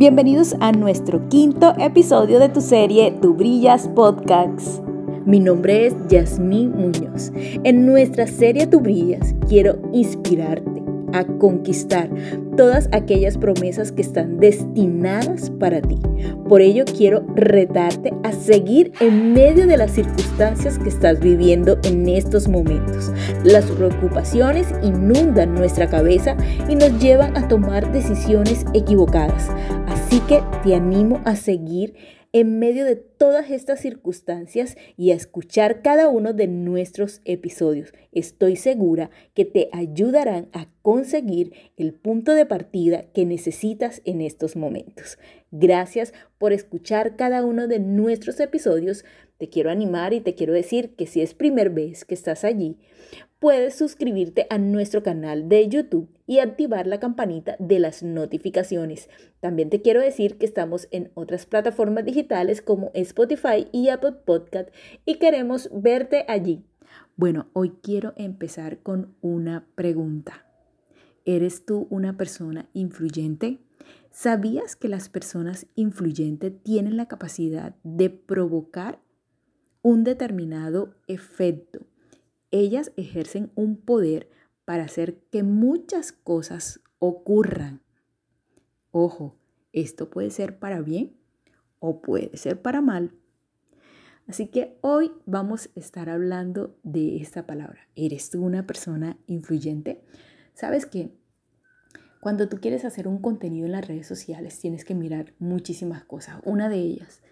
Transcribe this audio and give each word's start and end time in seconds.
Bienvenidos 0.00 0.56
a 0.60 0.72
nuestro 0.72 1.28
quinto 1.28 1.74
episodio 1.78 2.38
de 2.38 2.48
tu 2.48 2.62
serie 2.62 3.12
Tu 3.20 3.34
Brillas 3.34 3.86
Podcast. 3.86 4.82
Mi 5.26 5.40
nombre 5.40 5.88
es 5.88 5.94
Yasmín 6.08 6.72
Muñoz. 6.72 7.30
En 7.64 7.84
nuestra 7.84 8.26
serie 8.26 8.66
Tu 8.66 8.80
Brillas 8.80 9.34
quiero 9.46 9.78
inspirarte 9.92 10.79
a 11.12 11.24
conquistar 11.24 12.10
todas 12.56 12.88
aquellas 12.92 13.38
promesas 13.38 13.92
que 13.92 14.02
están 14.02 14.38
destinadas 14.38 15.50
para 15.50 15.80
ti. 15.80 15.98
Por 16.48 16.60
ello 16.60 16.84
quiero 16.84 17.24
retarte 17.34 18.12
a 18.22 18.32
seguir 18.32 18.92
en 19.00 19.32
medio 19.32 19.66
de 19.66 19.76
las 19.76 19.92
circunstancias 19.92 20.78
que 20.78 20.88
estás 20.88 21.20
viviendo 21.20 21.78
en 21.84 22.08
estos 22.08 22.48
momentos. 22.48 23.12
Las 23.44 23.64
preocupaciones 23.66 24.68
inundan 24.82 25.54
nuestra 25.54 25.88
cabeza 25.88 26.36
y 26.68 26.74
nos 26.74 26.98
llevan 27.00 27.36
a 27.36 27.48
tomar 27.48 27.92
decisiones 27.92 28.64
equivocadas. 28.74 29.50
Así 29.86 30.20
que 30.20 30.42
te 30.62 30.74
animo 30.74 31.20
a 31.24 31.36
seguir 31.36 31.94
en 32.32 32.58
medio 32.58 32.84
de 32.84 32.96
todas 32.96 33.50
estas 33.50 33.80
circunstancias 33.80 34.76
y 34.96 35.10
a 35.10 35.14
escuchar 35.14 35.82
cada 35.82 36.08
uno 36.08 36.32
de 36.32 36.46
nuestros 36.46 37.20
episodios. 37.24 37.92
Estoy 38.12 38.56
segura 38.56 39.10
que 39.34 39.44
te 39.44 39.68
ayudarán 39.72 40.48
a 40.52 40.68
conseguir 40.82 41.52
el 41.76 41.92
punto 41.92 42.34
de 42.34 42.46
partida 42.46 43.04
que 43.12 43.26
necesitas 43.26 44.00
en 44.04 44.20
estos 44.20 44.56
momentos. 44.56 45.18
Gracias 45.50 46.14
por 46.38 46.52
escuchar 46.52 47.16
cada 47.16 47.44
uno 47.44 47.66
de 47.66 47.80
nuestros 47.80 48.38
episodios. 48.38 49.04
Te 49.40 49.48
quiero 49.48 49.70
animar 49.70 50.12
y 50.12 50.20
te 50.20 50.34
quiero 50.34 50.52
decir 50.52 50.94
que 50.96 51.06
si 51.06 51.22
es 51.22 51.32
primera 51.32 51.70
vez 51.70 52.04
que 52.04 52.12
estás 52.12 52.44
allí, 52.44 52.76
puedes 53.38 53.74
suscribirte 53.74 54.46
a 54.50 54.58
nuestro 54.58 55.02
canal 55.02 55.48
de 55.48 55.66
YouTube 55.66 56.10
y 56.26 56.40
activar 56.40 56.86
la 56.86 57.00
campanita 57.00 57.56
de 57.58 57.78
las 57.78 58.02
notificaciones. 58.02 59.08
También 59.40 59.70
te 59.70 59.80
quiero 59.80 60.02
decir 60.02 60.36
que 60.36 60.44
estamos 60.44 60.88
en 60.90 61.10
otras 61.14 61.46
plataformas 61.46 62.04
digitales 62.04 62.60
como 62.60 62.90
Spotify 62.92 63.66
y 63.72 63.88
Apple 63.88 64.12
Podcast 64.26 64.68
y 65.06 65.14
queremos 65.14 65.70
verte 65.72 66.26
allí. 66.28 66.62
Bueno, 67.16 67.46
hoy 67.54 67.72
quiero 67.82 68.12
empezar 68.16 68.80
con 68.80 69.14
una 69.22 69.66
pregunta. 69.74 70.44
¿Eres 71.24 71.64
tú 71.64 71.86
una 71.88 72.18
persona 72.18 72.68
influyente? 72.74 73.58
¿Sabías 74.10 74.76
que 74.76 74.88
las 74.88 75.08
personas 75.08 75.64
influyentes 75.76 76.52
tienen 76.62 76.98
la 76.98 77.08
capacidad 77.08 77.74
de 77.84 78.10
provocar 78.10 78.98
un 79.82 80.04
determinado 80.04 80.94
efecto? 81.06 81.80
Ellas 82.50 82.92
ejercen 82.96 83.50
un 83.54 83.76
poder 83.76 84.28
para 84.64 84.84
hacer 84.84 85.18
que 85.30 85.42
muchas 85.42 86.12
cosas 86.12 86.80
ocurran. 86.98 87.80
Ojo, 88.90 89.36
esto 89.72 90.10
puede 90.10 90.30
ser 90.30 90.58
para 90.58 90.80
bien 90.80 91.16
o 91.78 92.02
puede 92.02 92.36
ser 92.36 92.60
para 92.60 92.80
mal. 92.80 93.12
Así 94.26 94.46
que 94.46 94.78
hoy 94.80 95.10
vamos 95.26 95.70
a 95.74 95.80
estar 95.80 96.08
hablando 96.08 96.78
de 96.84 97.16
esta 97.16 97.46
palabra. 97.46 97.88
¿Eres 97.96 98.30
tú 98.30 98.44
una 98.44 98.66
persona 98.66 99.18
influyente? 99.26 100.04
Sabes 100.54 100.86
que 100.86 101.12
cuando 102.20 102.48
tú 102.48 102.60
quieres 102.60 102.84
hacer 102.84 103.08
un 103.08 103.20
contenido 103.20 103.66
en 103.66 103.72
las 103.72 103.88
redes 103.88 104.06
sociales 104.06 104.60
tienes 104.60 104.84
que 104.84 104.94
mirar 104.94 105.32
muchísimas 105.38 106.04
cosas. 106.04 106.36
Una 106.44 106.68
de 106.68 106.76
ellas, 106.76 107.22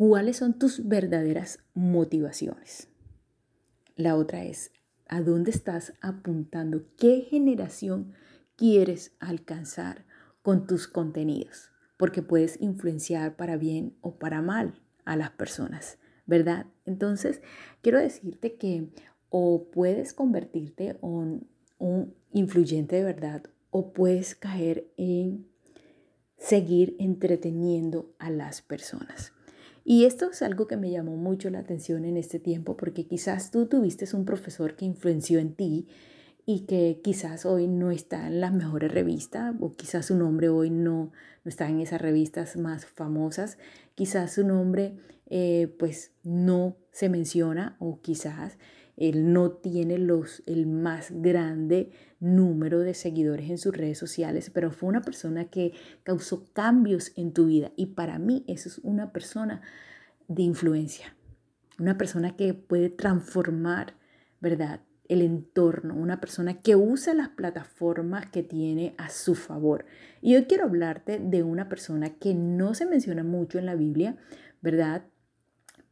¿cuáles 0.00 0.38
son 0.38 0.58
tus 0.58 0.88
verdaderas 0.88 1.58
motivaciones? 1.74 2.88
La 3.96 4.16
otra 4.16 4.44
es, 4.44 4.72
¿a 5.06 5.20
dónde 5.20 5.50
estás 5.50 5.92
apuntando? 6.00 6.86
¿Qué 6.96 7.20
generación 7.28 8.14
quieres 8.56 9.12
alcanzar 9.20 10.06
con 10.40 10.66
tus 10.66 10.88
contenidos? 10.88 11.70
Porque 11.98 12.22
puedes 12.22 12.58
influenciar 12.62 13.36
para 13.36 13.58
bien 13.58 13.94
o 14.00 14.18
para 14.18 14.40
mal 14.40 14.72
a 15.04 15.16
las 15.16 15.32
personas, 15.32 15.98
¿verdad? 16.24 16.64
Entonces, 16.86 17.42
quiero 17.82 17.98
decirte 17.98 18.54
que 18.54 18.88
o 19.28 19.68
puedes 19.70 20.14
convertirte 20.14 20.96
en 21.02 21.46
un 21.76 22.14
influyente 22.32 22.96
de 22.96 23.04
verdad 23.04 23.42
o 23.68 23.92
puedes 23.92 24.34
caer 24.34 24.90
en 24.96 25.46
seguir 26.38 26.96
entreteniendo 26.98 28.14
a 28.18 28.30
las 28.30 28.62
personas. 28.62 29.34
Y 29.90 30.04
esto 30.04 30.30
es 30.30 30.40
algo 30.42 30.68
que 30.68 30.76
me 30.76 30.92
llamó 30.92 31.16
mucho 31.16 31.50
la 31.50 31.58
atención 31.58 32.04
en 32.04 32.16
este 32.16 32.38
tiempo 32.38 32.76
porque 32.76 33.08
quizás 33.08 33.50
tú 33.50 33.66
tuviste 33.66 34.04
un 34.14 34.24
profesor 34.24 34.76
que 34.76 34.84
influenció 34.84 35.40
en 35.40 35.52
ti 35.52 35.88
y 36.46 36.60
que 36.60 37.00
quizás 37.02 37.44
hoy 37.44 37.66
no 37.66 37.90
está 37.90 38.28
en 38.28 38.40
las 38.40 38.52
mejores 38.52 38.92
revistas 38.92 39.52
o 39.58 39.72
quizás 39.72 40.06
su 40.06 40.14
nombre 40.14 40.48
hoy 40.48 40.70
no, 40.70 41.10
no 41.44 41.48
está 41.48 41.68
en 41.68 41.80
esas 41.80 42.00
revistas 42.00 42.56
más 42.56 42.86
famosas, 42.86 43.58
quizás 43.96 44.34
su 44.34 44.46
nombre 44.46 44.94
eh, 45.28 45.74
pues 45.76 46.12
no 46.22 46.76
se 46.92 47.08
menciona 47.08 47.74
o 47.80 48.00
quizás 48.00 48.58
él 49.00 49.32
no 49.32 49.50
tiene 49.50 49.96
los, 49.96 50.42
el 50.44 50.66
más 50.66 51.10
grande 51.10 51.90
número 52.20 52.80
de 52.80 52.92
seguidores 52.92 53.48
en 53.48 53.56
sus 53.56 53.74
redes 53.74 53.96
sociales, 53.96 54.50
pero 54.50 54.70
fue 54.70 54.90
una 54.90 55.00
persona 55.00 55.46
que 55.46 55.72
causó 56.02 56.44
cambios 56.52 57.12
en 57.16 57.32
tu 57.32 57.46
vida. 57.46 57.72
Y 57.76 57.86
para 57.86 58.18
mí 58.18 58.44
eso 58.46 58.68
es 58.68 58.78
una 58.82 59.10
persona 59.10 59.62
de 60.28 60.42
influencia, 60.42 61.16
una 61.78 61.96
persona 61.96 62.36
que 62.36 62.52
puede 62.52 62.90
transformar, 62.90 63.94
¿verdad? 64.38 64.82
el 65.08 65.22
entorno, 65.22 65.96
una 65.96 66.20
persona 66.20 66.60
que 66.60 66.76
usa 66.76 67.14
las 67.14 67.30
plataformas 67.30 68.30
que 68.30 68.44
tiene 68.44 68.94
a 68.96 69.08
su 69.08 69.34
favor. 69.34 69.84
Y 70.20 70.36
hoy 70.36 70.44
quiero 70.44 70.64
hablarte 70.64 71.18
de 71.18 71.42
una 71.42 71.68
persona 71.68 72.10
que 72.10 72.32
no 72.32 72.74
se 72.74 72.86
menciona 72.86 73.24
mucho 73.24 73.58
en 73.58 73.66
la 73.66 73.74
Biblia, 73.74 74.18
¿verdad? 74.60 75.02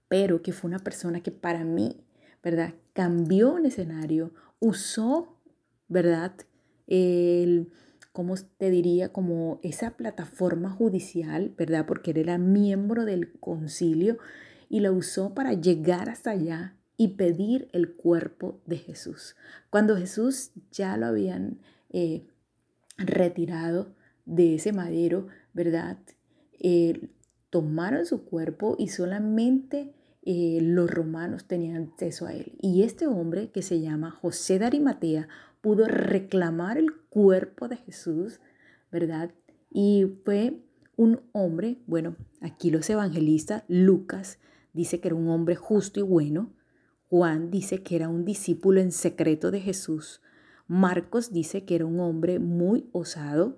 Pero 0.07 0.41
que 0.41 0.53
fue 0.53 0.69
una 0.69 0.79
persona 0.79 1.21
que 1.21 1.33
para 1.33 1.65
mí 1.65 2.05
¿verdad? 2.43 2.75
Cambió 2.99 3.55
un 3.55 3.65
escenario, 3.65 4.33
usó, 4.59 5.39
¿verdad? 5.87 6.33
El, 6.89 7.71
¿cómo 8.11 8.35
te 8.35 8.71
diría? 8.71 9.13
Como 9.13 9.61
esa 9.63 9.93
plataforma 9.93 10.69
judicial, 10.69 11.55
¿verdad? 11.57 11.87
Porque 11.87 12.11
él 12.11 12.17
era 12.17 12.39
miembro 12.39 13.05
del 13.05 13.39
concilio 13.39 14.19
y 14.69 14.81
la 14.81 14.91
usó 14.91 15.33
para 15.33 15.53
llegar 15.53 16.11
hasta 16.11 16.33
allá 16.33 16.75
y 16.97 17.15
pedir 17.15 17.69
el 17.73 17.93
cuerpo 17.93 18.61
de 18.67 18.79
Jesús. 18.79 19.37
Cuando 19.71 19.97
Jesús 19.97 20.51
ya 20.73 20.97
lo 20.97 21.07
habían 21.07 21.61
eh, 21.91 22.27
retirado 22.97 23.95
de 24.27 24.57
ese 24.57 24.73
madero, 24.73 25.29
¿verdad? 25.53 25.99
Eh, 26.59 27.11
tomaron 27.51 28.07
su 28.07 28.25
cuerpo 28.25 28.75
y 28.77 28.89
solamente 28.89 29.95
eh, 30.31 30.59
los 30.61 30.91
romanos 30.91 31.47
tenían 31.47 31.84
acceso 31.84 32.27
a 32.27 32.34
él. 32.34 32.53
Y 32.61 32.83
este 32.83 33.06
hombre 33.06 33.50
que 33.50 33.62
se 33.62 33.81
llama 33.81 34.11
José 34.11 34.59
de 34.59 34.66
Arimatea 34.66 35.27
pudo 35.62 35.87
reclamar 35.87 36.77
el 36.77 36.94
cuerpo 37.09 37.66
de 37.66 37.78
Jesús, 37.78 38.38
¿verdad? 38.93 39.31
Y 39.71 40.19
fue 40.27 40.61
un 40.97 41.22
hombre, 41.33 41.78
bueno, 41.87 42.15
aquí 42.43 42.71
los 42.71 42.91
evangelistas, 42.91 43.62
Lucas 43.69 44.38
dice 44.75 45.00
que 45.00 45.09
era 45.09 45.15
un 45.15 45.31
hombre 45.31 45.56
justo 45.56 45.99
y 45.99 46.03
bueno, 46.03 46.53
Juan 47.09 47.50
dice 47.50 47.83
que 47.83 47.97
era 47.97 48.11
un 48.11 48.27
discípulo 48.27 48.83
en 48.83 48.93
secreto 48.93 49.50
de 49.50 49.62
Jesús, 49.62 50.21
Marcos 50.67 51.33
dice 51.33 51.65
que 51.65 51.75
era 51.75 51.87
un 51.87 52.00
hombre 52.00 52.38
muy 52.38 52.91
osado, 52.93 53.56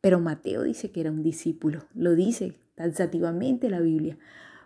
pero 0.00 0.20
Mateo 0.20 0.62
dice 0.62 0.92
que 0.92 1.00
era 1.00 1.10
un 1.10 1.24
discípulo, 1.24 1.82
lo 1.94 2.14
dice 2.14 2.60
taxativamente 2.76 3.68
la 3.70 3.80
Biblia. 3.80 4.16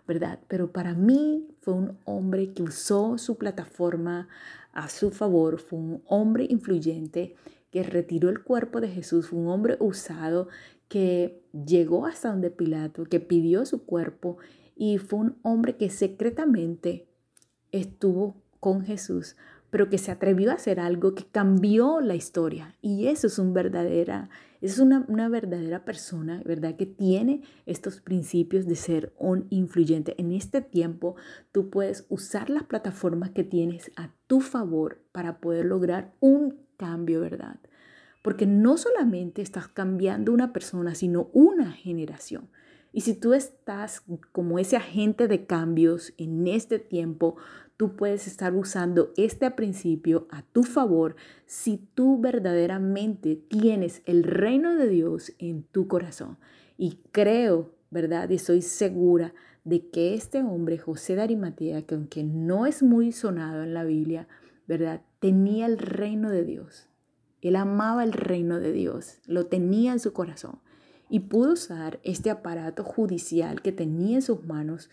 ¿Verdad? 0.09 0.39
Pero 0.47 0.71
para 0.71 0.95
mí 0.95 1.47
fue 1.61 1.75
un 1.75 1.99
hombre 2.03 2.51
que 2.51 2.63
usó 2.63 3.19
su 3.19 3.37
plataforma 3.37 4.27
a 4.73 4.89
su 4.89 5.11
favor, 5.11 5.59
fue 5.59 5.77
un 5.77 6.01
hombre 6.07 6.47
influyente 6.49 7.35
que 7.69 7.83
retiró 7.83 8.29
el 8.29 8.41
cuerpo 8.41 8.81
de 8.81 8.87
Jesús, 8.87 9.27
fue 9.27 9.37
un 9.37 9.49
hombre 9.49 9.77
usado 9.79 10.47
que 10.87 11.43
llegó 11.53 12.07
hasta 12.07 12.29
donde 12.29 12.49
Pilato, 12.49 13.03
que 13.03 13.19
pidió 13.19 13.67
su 13.67 13.85
cuerpo 13.85 14.37
y 14.75 14.97
fue 14.97 15.19
un 15.19 15.37
hombre 15.43 15.75
que 15.75 15.91
secretamente 15.91 17.05
estuvo 17.71 18.35
con 18.59 18.81
Jesús, 18.81 19.35
pero 19.69 19.89
que 19.89 19.97
se 19.97 20.11
atrevió 20.11 20.51
a 20.51 20.55
hacer 20.55 20.79
algo 20.79 21.15
que 21.15 21.25
cambió 21.25 22.01
la 22.01 22.15
historia. 22.15 22.75
Y 22.81 23.07
eso 23.07 23.27
es 23.27 23.39
un 23.39 23.53
verdadera 23.53 24.29
es 24.61 24.79
una, 24.79 25.29
verdadera 25.29 25.85
persona, 25.85 26.41
¿verdad? 26.45 26.75
Que 26.75 26.85
tiene 26.85 27.43
estos 27.65 28.01
principios 28.01 28.65
de 28.65 28.75
ser 28.75 29.13
un 29.17 29.47
influyente. 29.49 30.15
En 30.17 30.31
este 30.31 30.61
tiempo, 30.61 31.15
tú 31.51 31.69
puedes 31.69 32.05
usar 32.09 32.49
las 32.49 32.63
plataformas 32.63 33.29
que 33.29 33.43
tienes 33.43 33.91
a 33.95 34.11
tu 34.27 34.41
favor 34.41 35.01
para 35.13 35.39
poder 35.39 35.65
lograr 35.65 36.13
un 36.19 36.59
cambio, 36.77 37.21
¿verdad? 37.21 37.59
Porque 38.21 38.45
no 38.45 38.77
solamente 38.77 39.41
estás 39.41 39.69
cambiando 39.69 40.33
una 40.33 40.51
persona, 40.51 40.93
sino 40.93 41.29
una 41.31 41.71
generación. 41.71 42.49
Y 42.91 43.01
si 43.01 43.13
tú 43.13 43.33
estás 43.33 44.03
como 44.33 44.59
ese 44.59 44.75
agente 44.75 45.27
de 45.27 45.45
cambios 45.45 46.13
en 46.17 46.47
este 46.47 46.79
tiempo, 46.79 47.37
tú 47.79 47.95
puedes 47.95 48.27
estar 48.27 48.53
usando 48.55 49.13
este 49.15 49.49
principio 49.51 50.27
a 50.31 50.41
tu 50.41 50.63
favor 50.63 51.15
si 51.45 51.77
tú 51.77 52.19
verdaderamente 52.19 53.37
tienes 53.37 54.01
el 54.05 54.23
reino 54.23 54.75
de 54.75 54.89
Dios 54.89 55.31
en 55.39 55.63
tu 55.63 55.87
corazón. 55.87 56.37
Y 56.77 56.99
creo, 57.13 57.71
¿verdad? 57.89 58.29
Y 58.29 58.35
estoy 58.35 58.63
segura 58.63 59.33
de 59.63 59.87
que 59.87 60.13
este 60.13 60.43
hombre, 60.43 60.77
José 60.77 61.15
de 61.15 61.21
Arimatea, 61.21 61.83
que 61.83 61.95
aunque 61.95 62.21
no 62.21 62.65
es 62.65 62.83
muy 62.83 63.13
sonado 63.13 63.63
en 63.63 63.73
la 63.73 63.85
Biblia, 63.85 64.27
¿verdad? 64.67 65.01
Tenía 65.21 65.65
el 65.65 65.77
reino 65.77 66.31
de 66.31 66.43
Dios. 66.43 66.89
Él 67.41 67.55
amaba 67.55 68.03
el 68.03 68.11
reino 68.11 68.59
de 68.59 68.73
Dios, 68.73 69.21
lo 69.25 69.45
tenía 69.45 69.93
en 69.93 70.01
su 70.01 70.11
corazón 70.11 70.59
y 71.09 71.21
pudo 71.21 71.53
usar 71.53 72.01
este 72.03 72.29
aparato 72.29 72.83
judicial 72.83 73.61
que 73.61 73.71
tenía 73.71 74.15
en 74.15 74.21
sus 74.21 74.43
manos 74.43 74.89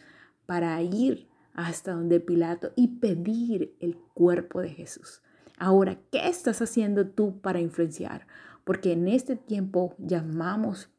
para 0.47 0.81
ir 0.83 1.27
hasta 1.57 1.93
donde 1.93 2.21
Pilato 2.21 2.73
y 2.77 2.99
pedir 2.99 3.75
el 3.81 3.97
cuerpo 3.97 4.61
de 4.61 4.69
Jesús. 4.69 5.23
Ahora, 5.59 5.99
¿qué 6.13 6.29
estás 6.29 6.61
haciendo 6.61 7.09
tú 7.09 7.41
para 7.41 7.61
influenciar? 7.61 8.27
Porque 8.65 8.93
en 8.93 9.09
este 9.09 9.37
tiempo 9.37 9.95
llamamos 9.99 10.91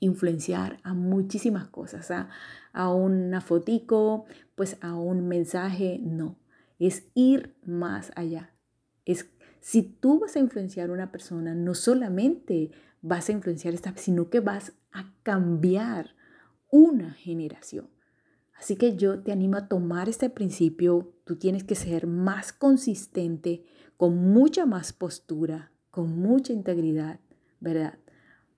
influenciar 0.00 0.80
a 0.82 0.94
muchísimas 0.94 1.68
cosas, 1.68 2.10
a, 2.10 2.28
a 2.72 2.92
una 2.92 3.40
fotico, 3.40 4.26
pues 4.56 4.76
a 4.80 4.94
un 4.94 5.28
mensaje, 5.28 6.00
no, 6.02 6.36
es 6.80 7.06
ir 7.14 7.54
más 7.64 8.10
allá. 8.16 8.50
Es 9.04 9.30
si 9.60 9.82
tú 9.82 10.18
vas 10.18 10.34
a 10.34 10.40
influenciar 10.40 10.90
a 10.90 10.92
una 10.92 11.12
persona, 11.12 11.54
no 11.54 11.74
solamente 11.74 12.72
vas 13.00 13.28
a 13.28 13.32
influenciar 13.32 13.74
esta, 13.74 13.96
sino 13.96 14.28
que 14.28 14.40
vas 14.40 14.72
a 14.90 15.14
cambiar 15.22 16.16
una 16.68 17.12
generación. 17.12 17.93
Así 18.64 18.76
que 18.76 18.96
yo 18.96 19.18
te 19.18 19.30
animo 19.30 19.58
a 19.58 19.68
tomar 19.68 20.08
este 20.08 20.30
principio. 20.30 21.12
Tú 21.24 21.36
tienes 21.36 21.64
que 21.64 21.74
ser 21.74 22.06
más 22.06 22.54
consistente, 22.54 23.62
con 23.98 24.16
mucha 24.16 24.64
más 24.64 24.94
postura, 24.94 25.70
con 25.90 26.18
mucha 26.18 26.54
integridad, 26.54 27.20
¿verdad? 27.60 27.98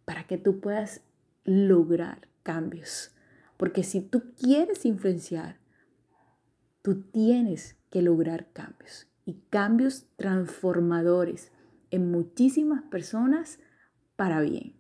Para 0.05 0.25
que 0.29 0.39
tú 0.39 0.61
puedas 0.61 1.01
lograr 1.43 2.29
cambios. 2.45 3.17
Porque 3.57 3.83
si 3.83 4.01
tú 4.01 4.23
quieres 4.41 4.87
influenciar, 4.87 5.59
tú 6.83 7.03
tienes 7.03 7.75
que 7.91 8.01
lograr 8.01 8.53
cambios 8.53 9.09
y 9.25 9.41
cambios 9.51 10.07
transformadores 10.15 11.51
en 11.91 12.13
muchísimas 12.13 12.85
personas 12.85 13.59
para 14.15 14.41
bien. 14.41 14.77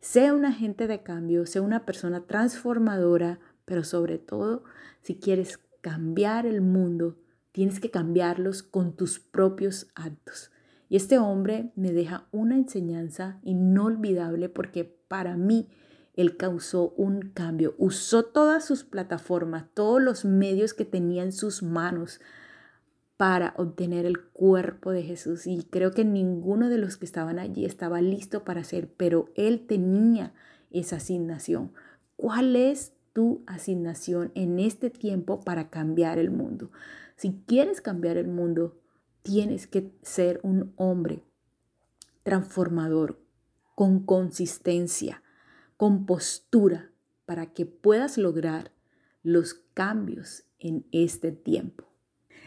Sea 0.00 0.32
un 0.32 0.46
agente 0.46 0.86
de 0.86 1.02
cambio, 1.02 1.44
sea 1.44 1.60
una 1.60 1.84
persona 1.84 2.26
transformadora, 2.26 3.40
pero 3.64 3.84
sobre 3.84 4.18
todo, 4.18 4.64
si 5.02 5.16
quieres 5.16 5.58
cambiar 5.80 6.46
el 6.46 6.60
mundo, 6.60 7.16
tienes 7.52 7.80
que 7.80 7.90
cambiarlos 7.90 8.62
con 8.62 8.96
tus 8.96 9.20
propios 9.20 9.88
actos. 9.94 10.50
Y 10.88 10.96
este 10.96 11.18
hombre 11.18 11.72
me 11.76 11.92
deja 11.92 12.26
una 12.30 12.56
enseñanza 12.56 13.38
inolvidable 13.42 14.48
porque 14.48 14.84
para 14.84 15.36
mí 15.36 15.68
él 16.14 16.36
causó 16.36 16.90
un 16.96 17.30
cambio. 17.30 17.74
Usó 17.78 18.24
todas 18.24 18.64
sus 18.64 18.84
plataformas, 18.84 19.66
todos 19.74 20.00
los 20.00 20.24
medios 20.24 20.74
que 20.74 20.84
tenía 20.84 21.22
en 21.22 21.32
sus 21.32 21.62
manos 21.62 22.20
para 23.16 23.54
obtener 23.56 24.06
el 24.06 24.20
cuerpo 24.20 24.90
de 24.90 25.02
Jesús. 25.02 25.46
Y 25.46 25.64
creo 25.64 25.92
que 25.92 26.04
ninguno 26.04 26.68
de 26.68 26.78
los 26.78 26.96
que 26.96 27.04
estaban 27.04 27.38
allí 27.38 27.64
estaba 27.64 28.00
listo 28.00 28.44
para 28.44 28.60
hacer, 28.60 28.88
pero 28.96 29.30
él 29.34 29.66
tenía 29.66 30.32
esa 30.70 30.96
asignación. 30.96 31.72
¿Cuál 32.16 32.56
es 32.56 32.92
tu 33.14 33.42
asignación 33.46 34.30
en 34.34 34.58
este 34.58 34.90
tiempo 34.90 35.40
para 35.40 35.70
cambiar 35.70 36.18
el 36.18 36.30
mundo? 36.30 36.70
Si 37.16 37.42
quieres 37.46 37.80
cambiar 37.80 38.18
el 38.18 38.28
mundo, 38.28 38.78
tienes 39.22 39.66
que 39.66 39.90
ser 40.02 40.40
un 40.42 40.74
hombre 40.76 41.24
transformador, 42.24 43.20
con 43.74 44.04
consistencia, 44.04 45.22
con 45.76 46.06
postura, 46.06 46.90
para 47.24 47.52
que 47.52 47.64
puedas 47.64 48.18
lograr 48.18 48.72
los 49.22 49.54
cambios 49.72 50.44
en 50.58 50.86
este 50.92 51.32
tiempo. 51.32 51.84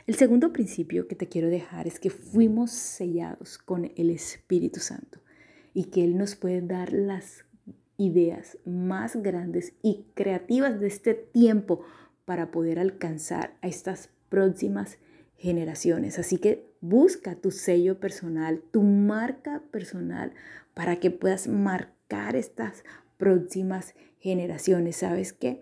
El 0.05 0.15
segundo 0.15 0.53
principio 0.53 1.07
que 1.07 1.15
te 1.15 1.27
quiero 1.27 1.49
dejar 1.49 1.87
es 1.87 1.99
que 1.99 2.09
fuimos 2.09 2.71
sellados 2.71 3.57
con 3.57 3.91
el 3.95 4.09
Espíritu 4.09 4.79
Santo 4.79 5.19
y 5.73 5.85
que 5.85 6.03
Él 6.03 6.17
nos 6.17 6.35
puede 6.35 6.61
dar 6.61 6.93
las 6.93 7.45
ideas 7.97 8.57
más 8.65 9.15
grandes 9.15 9.73
y 9.81 10.05
creativas 10.13 10.79
de 10.79 10.87
este 10.87 11.13
tiempo 11.13 11.81
para 12.25 12.51
poder 12.51 12.79
alcanzar 12.79 13.57
a 13.61 13.67
estas 13.67 14.09
próximas 14.29 14.99
generaciones. 15.37 16.19
Así 16.19 16.37
que 16.37 16.67
busca 16.81 17.35
tu 17.35 17.51
sello 17.51 17.99
personal, 17.99 18.61
tu 18.71 18.83
marca 18.83 19.63
personal 19.71 20.33
para 20.73 20.97
que 20.97 21.11
puedas 21.11 21.47
marcar 21.47 22.35
estas 22.35 22.83
próximas 23.17 23.95
generaciones. 24.19 24.97
¿Sabes 24.97 25.33
qué? 25.33 25.61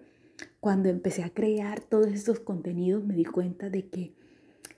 Cuando 0.60 0.90
empecé 0.90 1.24
a 1.24 1.30
crear 1.30 1.82
todos 1.82 2.08
estos 2.08 2.40
contenidos 2.40 3.06
me 3.06 3.16
di 3.16 3.26
cuenta 3.26 3.70
de 3.70 3.88
que 3.88 4.14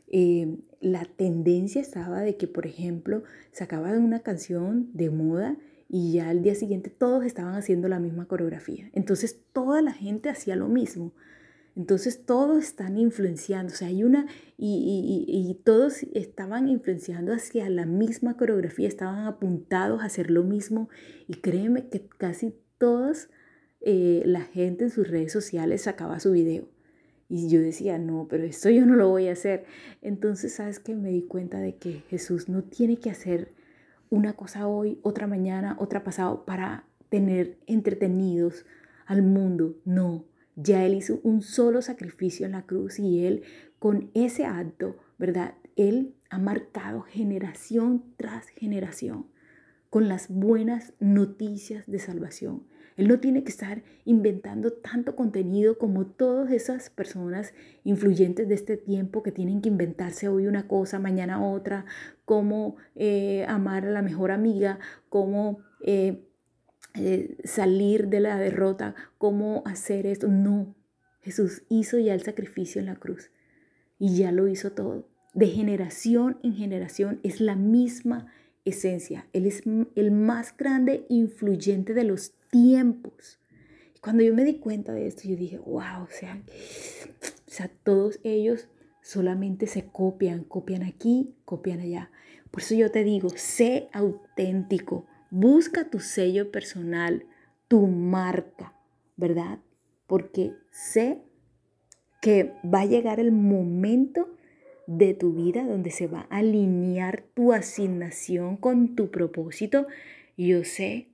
eh, 0.07 0.57
la 0.79 1.05
tendencia 1.05 1.81
estaba 1.81 2.21
de 2.21 2.37
que, 2.37 2.47
por 2.47 2.65
ejemplo, 2.65 3.23
se 3.51 3.63
acababa 3.63 3.97
una 3.97 4.19
canción 4.19 4.89
de 4.93 5.09
moda 5.09 5.57
y 5.89 6.13
ya 6.13 6.29
al 6.29 6.43
día 6.43 6.55
siguiente 6.55 6.89
todos 6.89 7.25
estaban 7.25 7.55
haciendo 7.55 7.87
la 7.87 7.99
misma 7.99 8.27
coreografía. 8.27 8.89
Entonces 8.93 9.39
toda 9.53 9.81
la 9.81 9.93
gente 9.93 10.29
hacía 10.29 10.55
lo 10.55 10.67
mismo. 10.67 11.13
Entonces 11.75 12.25
todos 12.25 12.63
están 12.63 12.97
influenciando, 12.97 13.71
o 13.71 13.75
sea, 13.75 13.89
hay 13.89 14.03
una, 14.03 14.25
y, 14.57 15.25
y, 15.27 15.53
todos 15.63 16.01
estaban 16.15 16.69
influenciando 16.69 17.31
hacia 17.33 17.69
la 17.69 17.85
misma 17.85 18.35
coreografía, 18.35 18.87
estaban 18.87 19.27
apuntados 19.27 20.01
a 20.01 20.05
hacer 20.05 20.31
lo 20.31 20.43
mismo 20.43 20.89
y 21.27 21.35
créeme 21.35 21.87
que 21.87 22.07
casi 22.17 22.55
todas 22.79 23.29
eh, 23.81 24.23
la 24.25 24.41
gente 24.41 24.85
en 24.85 24.89
sus 24.89 25.07
redes 25.07 25.31
sociales 25.31 25.83
sacaba 25.83 26.19
su 26.19 26.31
video. 26.31 26.67
Y 27.29 27.49
yo 27.49 27.59
decía, 27.59 27.97
no, 27.97 28.27
pero 28.29 28.43
esto 28.43 28.69
yo 28.69 28.85
no 28.85 28.95
lo 28.95 29.09
voy 29.09 29.27
a 29.27 29.33
hacer. 29.33 29.65
Entonces, 30.01 30.53
¿sabes 30.55 30.79
qué? 30.79 30.95
Me 30.95 31.09
di 31.09 31.23
cuenta 31.23 31.59
de 31.59 31.75
que 31.75 32.03
Jesús 32.09 32.47
no 32.47 32.63
tiene 32.63 32.97
que 32.97 33.09
hacer 33.09 33.53
una 34.09 34.33
cosa 34.33 34.67
hoy, 34.67 34.99
otra 35.03 35.27
mañana, 35.27 35.75
otra 35.79 36.03
pasado 36.03 36.45
para 36.45 36.85
tener 37.09 37.57
entretenidos 37.67 38.65
al 39.05 39.23
mundo. 39.23 39.75
No, 39.83 40.25
ya 40.55 40.85
Él 40.85 40.95
hizo 40.95 41.19
un 41.23 41.41
solo 41.41 41.81
sacrificio 41.81 42.45
en 42.45 42.53
la 42.53 42.65
cruz 42.65 42.99
y 42.99 43.25
Él 43.25 43.43
con 43.79 44.09
ese 44.13 44.45
acto, 44.45 44.97
¿verdad? 45.17 45.55
Él 45.75 46.15
ha 46.29 46.39
marcado 46.39 47.01
generación 47.01 48.03
tras 48.17 48.47
generación 48.49 49.27
con 49.89 50.07
las 50.07 50.29
buenas 50.29 50.93
noticias 50.99 51.85
de 51.87 51.99
salvación. 51.99 52.63
Él 52.97 53.07
no 53.07 53.19
tiene 53.19 53.43
que 53.43 53.51
estar 53.51 53.83
inventando 54.05 54.73
tanto 54.73 55.15
contenido 55.15 55.77
como 55.77 56.07
todas 56.07 56.51
esas 56.51 56.89
personas 56.89 57.53
influyentes 57.83 58.47
de 58.49 58.55
este 58.55 58.75
tiempo 58.75 59.21
que 59.21 59.31
tienen 59.31 59.61
que 59.61 59.69
inventarse 59.69 60.27
hoy 60.27 60.47
una 60.47 60.67
cosa, 60.67 60.97
mañana 60.97 61.45
otra, 61.45 61.85
cómo 62.25 62.75
eh, 62.95 63.45
amar 63.47 63.85
a 63.85 63.91
la 63.91 64.01
mejor 64.01 64.31
amiga, 64.31 64.79
cómo 65.09 65.59
eh, 65.81 66.27
eh, 66.95 67.37
salir 67.43 68.07
de 68.07 68.19
la 68.19 68.37
derrota, 68.39 68.95
cómo 69.19 69.61
hacer 69.65 70.07
esto. 70.07 70.27
No, 70.27 70.75
Jesús 71.21 71.63
hizo 71.69 71.99
ya 71.99 72.15
el 72.15 72.23
sacrificio 72.23 72.79
en 72.79 72.87
la 72.87 72.95
cruz 72.95 73.29
y 73.99 74.17
ya 74.17 74.31
lo 74.31 74.47
hizo 74.47 74.71
todo. 74.71 75.07
De 75.35 75.47
generación 75.47 76.39
en 76.41 76.55
generación 76.55 77.19
es 77.21 77.41
la 77.41 77.55
misma 77.55 78.31
esencia. 78.65 79.27
Él 79.33 79.45
es 79.45 79.61
el 79.95 80.11
más 80.11 80.57
grande 80.57 81.05
influyente 81.09 81.93
de 81.93 82.03
los 82.03 82.33
tiempos. 82.49 83.39
Y 83.95 83.99
cuando 83.99 84.23
yo 84.23 84.33
me 84.33 84.43
di 84.43 84.59
cuenta 84.59 84.93
de 84.93 85.07
esto, 85.07 85.23
yo 85.27 85.35
dije, 85.35 85.57
wow, 85.57 86.03
o 86.03 86.09
sea, 86.09 86.41
o 87.47 87.51
sea, 87.51 87.69
todos 87.83 88.19
ellos 88.23 88.67
solamente 89.01 89.67
se 89.67 89.85
copian, 89.85 90.43
copian 90.43 90.83
aquí, 90.83 91.35
copian 91.45 91.79
allá. 91.79 92.11
Por 92.51 92.61
eso 92.61 92.75
yo 92.75 92.91
te 92.91 93.03
digo, 93.03 93.29
sé 93.29 93.87
auténtico, 93.93 95.05
busca 95.31 95.89
tu 95.89 95.99
sello 95.99 96.51
personal, 96.51 97.25
tu 97.67 97.87
marca, 97.87 98.73
¿verdad? 99.15 99.59
Porque 100.07 100.53
sé 100.71 101.21
que 102.21 102.53
va 102.63 102.81
a 102.81 102.85
llegar 102.85 103.19
el 103.19 103.31
momento 103.31 104.29
de 104.87 105.13
tu 105.13 105.33
vida 105.33 105.65
donde 105.65 105.91
se 105.91 106.07
va 106.07 106.27
a 106.29 106.37
alinear 106.37 107.23
tu 107.33 107.53
asignación 107.53 108.57
con 108.57 108.95
tu 108.95 109.11
propósito. 109.11 109.87
Yo 110.37 110.63
sé 110.63 111.09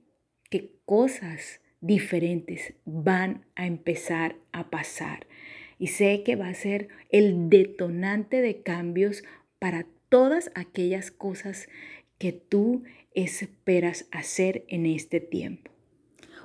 cosas 0.84 1.60
diferentes 1.80 2.74
van 2.84 3.44
a 3.56 3.66
empezar 3.66 4.36
a 4.52 4.70
pasar. 4.70 5.26
Y 5.78 5.88
sé 5.88 6.22
que 6.22 6.36
va 6.36 6.48
a 6.48 6.54
ser 6.54 6.88
el 7.10 7.48
detonante 7.50 8.40
de 8.40 8.62
cambios 8.62 9.22
para 9.58 9.86
todas 10.08 10.50
aquellas 10.54 11.10
cosas 11.10 11.68
que 12.18 12.32
tú 12.32 12.84
esperas 13.14 14.06
hacer 14.10 14.64
en 14.68 14.86
este 14.86 15.20
tiempo. 15.20 15.70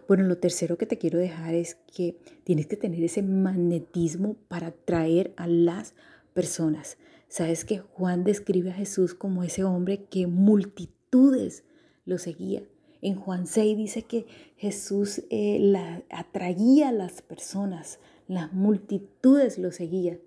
Bueno, 0.08 0.24
lo 0.24 0.40
tercero 0.40 0.78
que 0.78 0.88
te 0.88 0.98
quiero 0.98 1.20
dejar 1.20 1.54
es 1.54 1.78
que 1.96 2.18
tienes 2.44 2.66
que 2.66 2.78
tener 2.78 3.04
ese 3.04 3.22
magnetismo 3.22 4.38
para 4.48 4.68
atraer 4.68 5.34
a 5.38 5.46
las 5.46 5.94
personas. 6.34 6.98
Sabes 7.28 7.64
que 7.64 7.78
Juan 7.78 8.24
describe 8.24 8.72
a 8.72 8.74
Jesús 8.74 9.14
como 9.14 9.44
ese 9.44 9.64
hombre 9.64 10.06
que 10.06 10.26
multitudes 10.26 11.64
lo 12.06 12.18
seguía. 12.18 12.64
En 13.02 13.16
Juan 13.16 13.48
6 13.48 13.78
dice 13.78 14.04
que 14.04 14.26
Jesús 14.58 15.24
eh, 15.30 15.58
la, 15.62 16.04
atraía 16.10 16.90
a 16.90 16.92
las 16.92 17.22
personas, 17.22 18.00
las 18.28 18.54
multitudes 18.54 19.58
lo 19.58 19.72
seguían. 19.72 20.20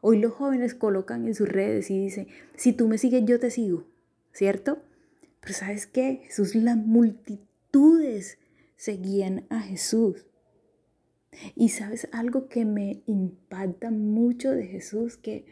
Hoy 0.00 0.18
los 0.18 0.32
jóvenes 0.32 0.74
colocan 0.74 1.26
en 1.26 1.34
sus 1.34 1.48
redes 1.48 1.90
y 1.90 1.98
dicen, 1.98 2.28
si 2.56 2.72
tú 2.72 2.88
me 2.88 2.98
sigues, 2.98 3.24
yo 3.26 3.38
te 3.38 3.50
sigo, 3.50 3.84
¿cierto? 4.32 4.78
Pero 5.40 5.54
¿sabes 5.54 5.86
qué? 5.86 6.22
Jesús, 6.24 6.54
las 6.54 6.76
multitudes 6.76 8.38
seguían 8.76 9.46
a 9.50 9.60
Jesús. 9.60 10.26
Y 11.54 11.70
sabes 11.70 12.08
algo 12.12 12.48
que 12.48 12.64
me 12.64 13.02
impacta 13.06 13.90
mucho 13.90 14.50
de 14.50 14.66
Jesús, 14.66 15.16
que 15.16 15.44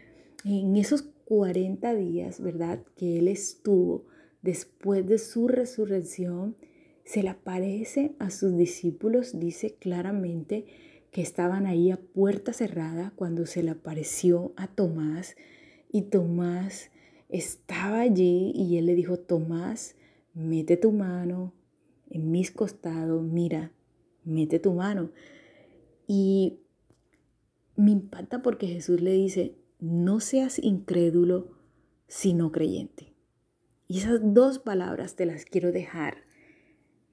en 0.45 0.77
esos 0.77 1.03
40 1.27 1.95
días, 1.95 2.41
¿verdad? 2.41 2.83
Que 2.97 3.19
Él 3.19 3.29
estuvo 3.29 4.07
después 4.43 5.07
de 5.07 5.19
su 5.19 5.49
resurrección, 5.49 6.57
se 7.09 7.23
le 7.23 7.31
aparece 7.31 8.15
a 8.19 8.29
sus 8.29 8.55
discípulos, 8.55 9.39
dice 9.41 9.77
claramente 9.77 10.67
que 11.11 11.23
estaban 11.23 11.65
ahí 11.65 11.91
a 11.91 11.97
puerta 11.97 12.53
cerrada 12.53 13.15
cuando 13.17 13.47
se 13.47 13.63
le 13.63 13.71
apareció 13.71 14.53
a 14.57 14.67
Tomás 14.67 15.35
y 15.91 16.03
Tomás 16.03 16.91
estaba 17.31 18.01
allí 18.01 18.53
y 18.55 18.77
él 18.77 18.85
le 18.85 18.95
dijo, 18.95 19.17
Tomás, 19.17 19.97
mete 20.35 20.77
tu 20.77 20.93
mano 20.93 21.55
en 22.11 22.31
mis 22.31 22.51
costados, 22.51 23.25
mira, 23.25 23.73
mete 24.25 24.59
tu 24.59 24.75
mano. 24.75 25.11
Y 26.07 26.61
me 27.75 27.91
impacta 27.91 28.43
porque 28.43 28.67
Jesús 28.67 29.01
le 29.01 29.13
dice, 29.13 29.57
no 29.81 30.21
seas 30.21 30.59
incrédulo, 30.59 31.53
sino 32.07 32.53
creyente. 32.53 33.15
Y 33.87 34.01
esas 34.01 34.21
dos 34.23 34.59
palabras 34.59 35.17
te 35.17 35.25
las 35.25 35.47
quiero 35.47 35.73
dejar, 35.73 36.28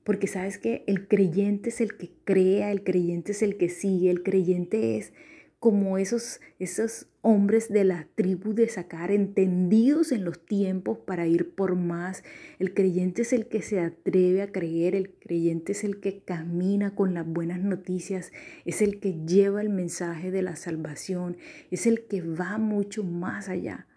porque 0.05 0.27
sabes 0.27 0.59
que 0.59 0.83
el 0.85 1.07
creyente 1.07 1.69
es 1.69 1.81
el 1.81 1.97
que 1.97 2.12
crea, 2.24 2.71
el 2.71 2.83
creyente 2.83 3.31
es 3.31 3.41
el 3.41 3.57
que 3.57 3.69
sigue, 3.69 4.12
el 4.12 4.21
creyente 4.21 4.97
es 4.97 5.13
como 5.59 5.97
esos, 5.97 6.41
esos 6.59 7.07
hombres 7.21 7.69
de 7.69 7.85
la 7.85 8.07
tribu 8.13 8.53
de 8.53 8.69
sacar, 8.69 9.09
entendidos 9.09 10.12
en 10.12 10.24
los 10.24 10.45
tiempos 10.45 11.00
para 11.00 11.25
ir 11.25 11.55
por 11.55 11.75
más. 11.75 12.24
El 12.59 12.75
creyente 12.75 13.24
es 13.24 13.33
el 13.33 13.47
que 13.47 13.63
se 13.63 13.79
atreve 13.79 14.43
a 14.43 14.51
creer, 14.51 14.93
el 14.93 15.09
creyente 15.09 15.71
es 15.71 15.83
el 15.83 16.00
que 16.00 16.19
camina 16.19 16.93
con 16.93 17.15
las 17.15 17.25
buenas 17.25 17.59
noticias, 17.59 18.31
es 18.63 18.83
el 18.83 19.00
que 19.00 19.25
lleva 19.25 19.59
el 19.59 19.69
mensaje 19.69 20.29
de 20.29 20.43
la 20.43 20.55
salvación, 20.55 21.35
es 21.71 21.88
el 21.88 22.05
que 22.05 22.21
va 22.21 22.59
mucho 22.59 23.03
más 23.03 23.50
allá. 23.50 23.88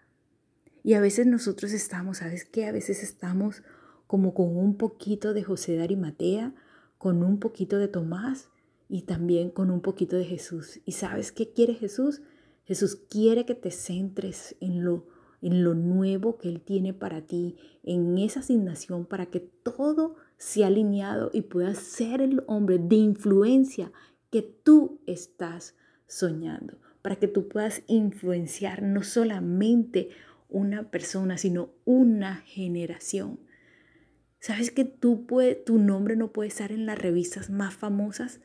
Y 0.81 0.93
a 0.93 1.01
veces 1.01 1.27
nosotros 1.27 1.71
estamos, 1.71 2.17
¿sabes 2.17 2.45
qué? 2.45 2.65
A 2.65 2.71
veces 2.71 3.03
estamos 3.03 3.61
como 4.09 4.33
con 4.33 4.57
un 4.57 4.75
poquito 4.75 5.35
de 5.35 5.43
José 5.43 5.73
de 5.73 5.83
Arimatea, 5.83 6.55
con 6.97 7.21
un 7.21 7.37
poquito 7.37 7.77
de 7.77 7.87
Tomás, 7.87 8.49
y 8.87 9.03
también 9.03 9.51
con 9.51 9.69
un 9.69 9.81
poquito 9.81 10.15
de 10.15 10.25
Jesús. 10.25 10.81
¿Y 10.83 10.93
sabes 10.93 11.31
qué 11.31 11.53
quiere 11.53 11.75
Jesús? 11.75 12.23
Jesús 12.65 12.95
quiere 12.95 13.45
que 13.45 13.53
te 13.53 13.69
centres 13.69 14.55
en 14.61 14.83
lo, 14.83 15.05
en 15.43 15.63
lo 15.63 15.75
nuevo 15.75 16.39
que 16.39 16.49
Él 16.49 16.59
tiene 16.59 16.91
para 16.91 17.21
ti, 17.21 17.57
en 17.83 18.17
esa 18.17 18.39
asignación 18.39 19.05
para 19.05 19.27
que 19.27 19.41
todo 19.41 20.15
sea 20.37 20.67
alineado 20.67 21.29
y 21.31 21.43
puedas 21.43 21.77
ser 21.77 22.19
el 22.19 22.41
hombre 22.47 22.79
de 22.79 22.95
influencia 22.95 23.91
que 24.31 24.41
tú 24.41 25.01
estás 25.05 25.75
soñando, 26.07 26.79
para 27.03 27.17
que 27.17 27.27
tú 27.27 27.47
puedas 27.47 27.83
influenciar 27.85 28.81
no 28.81 29.03
solamente 29.03 30.09
una 30.49 30.89
persona, 30.89 31.37
sino 31.37 31.69
una 31.85 32.37
generación. 32.37 33.47
¿Sabes 34.39 34.71
que 34.71 34.85
tú 34.85 35.25
puede, 35.25 35.55
tu 35.55 35.77
nombre 35.77 36.15
no 36.15 36.31
puede 36.31 36.49
estar 36.49 36.71
en 36.71 36.85
las 36.85 36.97
revistas 36.97 37.49
más 37.49 37.73
famosas? 37.73 38.39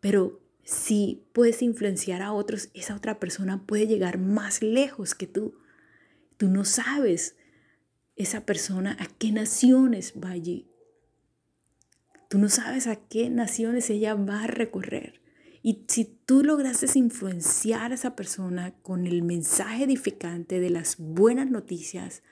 Pero 0.00 0.40
si 0.62 1.24
puedes 1.32 1.62
influenciar 1.62 2.22
a 2.22 2.32
otros, 2.32 2.70
esa 2.74 2.94
otra 2.94 3.18
persona 3.18 3.66
puede 3.66 3.86
llegar 3.86 4.18
más 4.18 4.62
lejos 4.62 5.14
que 5.14 5.26
tú. 5.26 5.54
Tú 6.36 6.48
no 6.48 6.64
sabes 6.64 7.36
esa 8.16 8.46
persona 8.46 8.96
a 9.00 9.06
qué 9.18 9.32
naciones 9.32 10.14
va 10.22 10.30
allí. 10.30 10.68
Tú 12.28 12.38
no 12.38 12.48
sabes 12.48 12.86
a 12.86 12.96
qué 12.96 13.28
naciones 13.28 13.90
ella 13.90 14.14
va 14.14 14.44
a 14.44 14.46
recorrer. 14.46 15.20
Y 15.62 15.84
si 15.88 16.04
tú 16.04 16.42
lograste 16.42 16.86
influenciar 16.98 17.92
a 17.92 17.94
esa 17.94 18.16
persona 18.16 18.74
con 18.82 19.06
el 19.06 19.22
mensaje 19.22 19.84
edificante 19.84 20.58
de 20.58 20.70
las 20.70 20.96
buenas 20.98 21.50
noticias, 21.50 22.22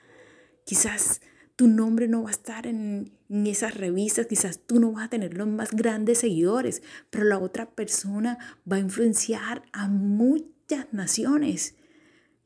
quizás 0.65 1.21
tu 1.61 1.67
nombre 1.67 2.07
no 2.07 2.23
va 2.23 2.29
a 2.29 2.31
estar 2.31 2.65
en, 2.65 3.11
esas 3.29 3.75
revistas, 3.75 4.25
quizás 4.25 4.61
tú 4.65 4.79
no 4.79 4.93
vas 4.93 5.05
a 5.05 5.09
tener 5.09 5.37
los 5.37 5.47
más 5.47 5.69
grandes 5.73 6.17
seguidores, 6.17 6.81
pero 7.11 7.23
la 7.23 7.37
otra 7.37 7.69
persona 7.69 8.39
va 8.69 8.77
a 8.77 8.79
influenciar 8.79 9.61
a 9.71 9.87
muchas 9.87 10.91
naciones. 10.91 11.75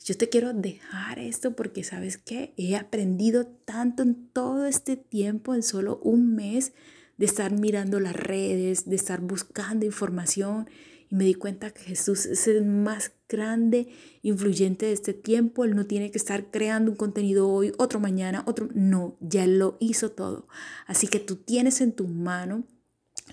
Yo 0.04 0.18
te 0.18 0.28
quiero 0.28 0.52
dejar 0.52 1.20
esto 1.20 1.56
porque 1.56 1.86
sabes 1.86 2.18
que 2.18 2.54
he 2.58 2.76
aprendido 2.76 3.48
tanto 3.48 4.04
en 4.04 4.28
todo 4.34 4.66
este 4.66 4.98
tiempo, 4.98 5.56
en 5.56 5.64
solo 5.64 5.98
un 6.04 6.36
mes, 6.36 6.74
de 7.16 7.26
estar 7.26 7.54
mirando 7.54 8.02
las 8.02 8.18
redes, 8.18 8.84
de 8.84 8.98
estar 8.98 9.22
buscando 9.22 9.86
información 9.86 10.70
y 11.10 11.16
me 11.16 11.26
di 11.26 11.34
cuenta 11.34 11.72
que 11.72 11.82
Jesús 11.84 12.26
es 12.26 12.48
el 12.48 12.66
más 12.66 13.12
grande 13.30 13.88
influyente 14.22 14.88
de 14.88 14.94
este 14.94 15.14
tiempo. 15.14 15.64
Él 15.64 15.76
no 15.76 15.86
tiene 15.86 16.12
que 16.12 16.18
estar 16.18 16.52
creando 16.52 16.92
un 16.92 16.98
contenido 16.98 17.50
hoy, 17.50 17.74
otro 17.78 18.00
mañana, 18.00 18.44
otro. 18.48 18.70
No, 18.74 19.18
ya 19.20 19.48
lo 19.48 19.78
hizo 19.80 20.12
todo. 20.12 20.48
Así 20.88 21.08
que 21.08 21.20
tú 21.20 21.36
tienes 21.36 21.82
en 21.82 21.92
tu 21.92 22.08
mano 22.08 22.66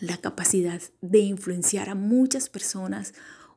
la 0.01 0.17
capacidad 0.17 0.81
de 1.01 1.19
influenciar 1.19 1.89
a 1.89 1.95
muchas 1.95 2.49
personas. 2.49 3.15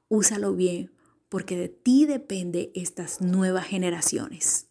Úsalo 0.07 0.53
bien, 0.53 0.91
porque 1.29 1.57
de 1.57 1.69
ti 1.69 2.05
depende 2.05 2.71
estas 2.75 3.21
nuevas 3.21 3.65
generaciones. 3.65 4.64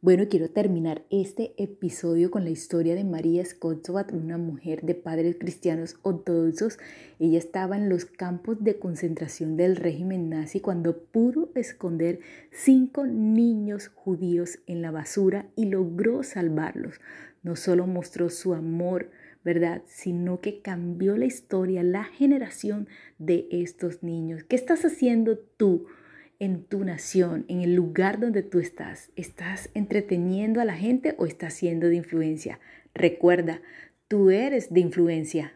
Bueno, 0.00 0.28
quiero 0.30 0.48
terminar 0.48 1.02
este 1.10 1.54
episodio 1.56 2.30
con 2.30 2.44
la 2.44 2.50
historia 2.50 2.94
de 2.94 3.02
María 3.02 3.44
Skotsovat, 3.44 4.12
una 4.12 4.38
mujer 4.38 4.82
de 4.82 4.94
padres 4.94 5.34
cristianos 5.40 5.96
ortodoxos. 6.02 6.78
Ella 7.18 7.38
estaba 7.38 7.76
en 7.76 7.88
los 7.88 8.04
campos 8.04 8.62
de 8.62 8.78
concentración 8.78 9.56
del 9.56 9.74
régimen 9.74 10.30
nazi 10.30 10.60
cuando 10.60 11.02
pudo 11.02 11.50
esconder 11.56 12.20
cinco 12.52 13.06
niños 13.06 13.88
judíos 13.88 14.60
en 14.68 14.82
la 14.82 14.92
basura 14.92 15.48
y 15.56 15.64
logró 15.64 16.22
salvarlos. 16.22 17.00
No 17.42 17.56
solo 17.56 17.88
mostró 17.88 18.30
su 18.30 18.54
amor, 18.54 19.10
¿verdad? 19.42 19.82
Sino 19.88 20.40
que 20.40 20.60
cambió 20.62 21.16
la 21.16 21.26
historia, 21.26 21.82
la 21.82 22.04
generación 22.04 22.86
de 23.18 23.48
estos 23.50 24.04
niños. 24.04 24.44
¿Qué 24.44 24.54
estás 24.54 24.84
haciendo 24.84 25.38
tú? 25.38 25.86
En 26.40 26.64
tu 26.64 26.84
nación, 26.84 27.44
en 27.48 27.62
el 27.62 27.74
lugar 27.74 28.20
donde 28.20 28.42
tú 28.42 28.60
estás? 28.60 29.10
¿Estás 29.16 29.70
entreteniendo 29.74 30.60
a 30.60 30.64
la 30.64 30.74
gente 30.74 31.14
o 31.18 31.26
estás 31.26 31.54
siendo 31.54 31.88
de 31.88 31.96
influencia? 31.96 32.60
Recuerda, 32.94 33.60
tú 34.06 34.30
eres 34.30 34.72
de 34.72 34.80
influencia. 34.80 35.52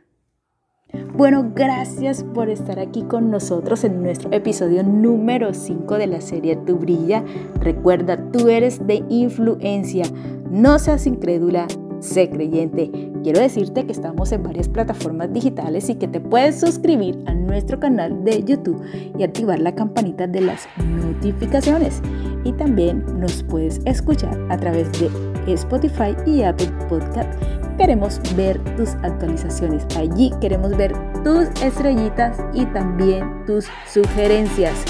Bueno, 1.15 1.53
gracias 1.55 2.23
por 2.23 2.51
estar 2.51 2.79
aquí 2.79 3.03
con 3.03 3.31
nosotros 3.31 3.85
en 3.85 4.03
nuestro 4.03 4.33
episodio 4.33 4.83
número 4.83 5.55
5 5.55 5.97
de 5.97 6.07
la 6.07 6.21
serie 6.21 6.57
Tu 6.57 6.77
Brilla. 6.77 7.25
Recuerda, 7.61 8.31
tú 8.31 8.49
eres 8.49 8.87
de 8.87 9.03
influencia. 9.09 10.05
No 10.51 10.79
seas 10.79 11.07
incrédula, 11.07 11.67
sé 12.03 12.29
creyente. 12.29 12.91
Quiero 13.23 13.41
decirte 13.41 13.87
que 13.87 13.93
estamos 13.93 14.33
en 14.33 14.43
varias 14.43 14.69
plataformas 14.69 15.33
digitales 15.33 15.89
y 15.89 15.95
que 15.95 16.09
te 16.09 16.21
puedes 16.21 16.61
suscribir 16.61 17.23
a 17.27 17.35
nuestro 17.35 17.79
canal 17.79 18.25
de 18.25 18.43
YouTube 18.43 18.83
y 19.19 19.23
activar 19.23 19.61
la 19.61 19.75
campanita 19.75 20.27
de 20.27 20.41
las 20.41 20.69
notificaciones. 21.01 22.03
Y 22.45 22.53
también 22.53 23.05
nos 23.19 23.43
puedes 23.45 23.81
escuchar 23.85 24.37
a 24.51 24.57
través 24.57 24.91
de 25.01 25.09
Spotify 25.47 26.17
y 26.27 26.43
Apple 26.43 26.71
Podcast. 26.89 27.31
Queremos 27.79 28.21
ver 28.37 28.59
tus 28.77 28.91
actualizaciones. 29.03 29.87
Allí 29.97 30.33
queremos 30.41 30.77
ver 30.77 30.93
tus 31.23 31.49
estrellitas 31.63 32.39
y 32.53 32.67
también 32.67 33.45
tus 33.47 33.67
sugerencias. 33.87 34.85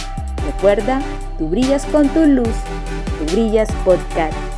Recuerda, 0.47 1.00
tú 1.38 1.49
brillas 1.49 1.87
con 1.87 2.09
tu 2.09 2.25
luz. 2.25 2.49
Tú 3.19 3.33
brillas 3.37 3.71
podcast. 3.85 4.51